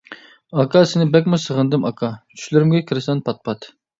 [0.61, 3.71] ئاكا سىنى بەكمۇ سېغىندىم ئاكا، چۈشلىرىمگە كىرىسەن پات-پات.